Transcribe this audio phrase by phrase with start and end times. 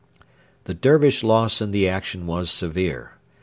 [0.63, 3.17] The Dervish loss in the action was severe.